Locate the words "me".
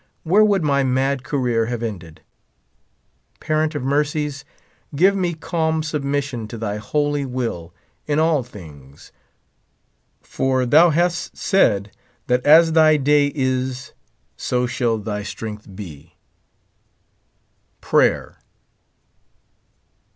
5.15-5.35